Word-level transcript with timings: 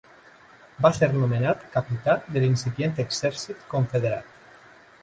Va 0.85 0.89
ser 0.99 1.09
nomenat 1.17 1.61
capità 1.75 2.17
de 2.31 2.45
l'incipient 2.45 2.99
exèrcit 3.07 3.71
confederat. 3.77 4.43